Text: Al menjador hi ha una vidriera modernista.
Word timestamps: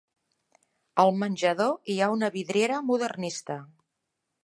Al 1.03 1.13
menjador 1.25 1.93
hi 1.95 1.99
ha 2.01 2.09
una 2.17 2.33
vidriera 2.39 2.83
modernista. 2.91 3.61